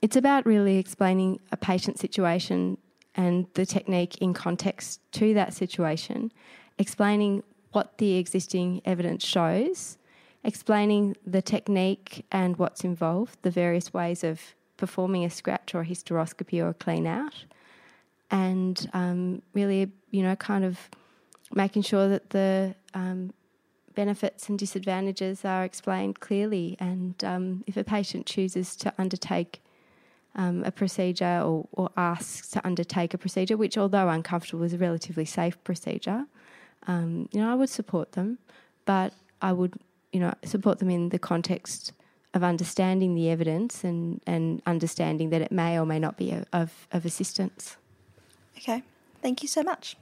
it's 0.00 0.16
about 0.16 0.46
really 0.46 0.78
explaining 0.78 1.40
a 1.52 1.56
patient 1.56 1.98
situation 1.98 2.78
and 3.16 3.46
the 3.54 3.66
technique 3.66 4.18
in 4.18 4.34
context 4.34 5.00
to 5.12 5.34
that 5.34 5.54
situation, 5.54 6.32
explaining 6.78 7.42
what 7.72 7.98
the 7.98 8.16
existing 8.16 8.80
evidence 8.84 9.24
shows, 9.24 9.98
explaining 10.42 11.16
the 11.26 11.42
technique 11.42 12.24
and 12.30 12.56
what's 12.56 12.84
involved, 12.84 13.38
the 13.42 13.50
various 13.50 13.92
ways 13.92 14.24
of 14.24 14.40
performing 14.76 15.24
a 15.24 15.30
scratch 15.30 15.74
or 15.74 15.80
a 15.80 15.86
hysteroscopy 15.86 16.62
or 16.62 16.68
a 16.68 16.74
clean 16.74 17.06
out, 17.06 17.44
and 18.30 18.88
um, 18.92 19.42
really, 19.52 19.90
you 20.10 20.22
know, 20.22 20.36
kind 20.36 20.64
of 20.64 20.78
making 21.54 21.82
sure 21.82 22.08
that 22.08 22.30
the 22.30 22.74
um, 22.94 23.32
benefits 23.94 24.48
and 24.48 24.58
disadvantages 24.58 25.44
are 25.44 25.64
explained 25.64 26.20
clearly. 26.20 26.76
And 26.80 27.22
um, 27.24 27.64
if 27.66 27.76
a 27.76 27.84
patient 27.84 28.26
chooses 28.26 28.76
to 28.76 28.92
undertake 28.98 29.62
um, 30.36 30.64
a 30.64 30.70
procedure 30.70 31.40
or, 31.44 31.66
or 31.72 31.90
asks 31.96 32.50
to 32.50 32.66
undertake 32.66 33.14
a 33.14 33.18
procedure, 33.18 33.56
which, 33.56 33.78
although 33.78 34.08
uncomfortable, 34.08 34.64
is 34.64 34.72
a 34.72 34.78
relatively 34.78 35.24
safe 35.24 35.62
procedure, 35.64 36.26
um, 36.86 37.28
you 37.32 37.40
know, 37.40 37.50
I 37.50 37.54
would 37.54 37.70
support 37.70 38.12
them, 38.12 38.38
but 38.84 39.12
I 39.40 39.52
would, 39.52 39.74
you 40.12 40.20
know, 40.20 40.34
support 40.44 40.78
them 40.78 40.90
in 40.90 41.10
the 41.10 41.18
context 41.18 41.92
of 42.34 42.42
understanding 42.42 43.14
the 43.14 43.30
evidence 43.30 43.84
and, 43.84 44.20
and 44.26 44.60
understanding 44.66 45.30
that 45.30 45.40
it 45.40 45.52
may 45.52 45.78
or 45.78 45.86
may 45.86 45.98
not 45.98 46.16
be 46.16 46.32
of, 46.32 46.46
of, 46.52 46.88
of 46.92 47.06
assistance. 47.06 47.76
Okay. 48.58 48.82
Thank 49.22 49.42
you 49.42 49.48
so 49.48 49.62
much. 49.62 49.96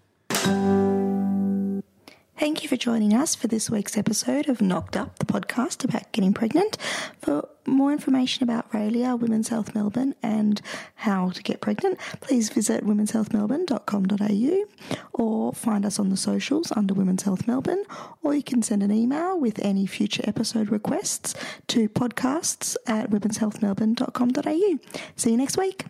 Thank 2.43 2.65
you 2.65 2.69
for 2.69 2.77
joining 2.77 3.15
us 3.15 3.37
for 3.37 3.47
this 3.47 3.71
week's 3.71 3.97
episode 3.97 4.49
of 4.49 4.61
Knocked 4.61 4.97
Up, 4.97 5.21
the 5.21 5.25
podcast 5.25 5.85
about 5.85 6.11
getting 6.11 6.35
pregnant. 6.35 6.77
For 7.21 7.49
more 7.67 7.93
information 7.93 8.43
about 8.43 8.69
Raelia, 8.73 9.17
Women's 9.17 9.47
Health 9.47 9.77
Melbourne, 9.77 10.17
and 10.25 10.61
how 10.97 11.31
to 11.31 11.41
get 11.45 11.61
pregnant, 11.61 12.01
please 12.21 12.51
visit 12.51 12.85
womenshealthmelbourne.com.au 12.85 14.65
or 15.13 15.53
find 15.53 15.87
us 15.87 16.01
on 16.01 16.09
the 16.09 16.17
socials 16.17 16.73
under 16.75 16.95
Women's 16.95 17.23
Health 17.23 17.47
Melbourne, 17.47 17.85
or 18.25 18.35
you 18.35 18.43
can 18.43 18.61
send 18.61 18.83
an 18.83 18.91
email 18.91 19.39
with 19.39 19.61
any 19.61 19.87
future 19.87 20.25
episode 20.27 20.69
requests 20.73 21.37
to 21.69 21.89
podcasts 21.89 22.75
at 22.89 23.09
womenshealthmelbourne.com.au. 23.11 24.79
See 25.15 25.31
you 25.31 25.37
next 25.37 25.57
week. 25.57 25.85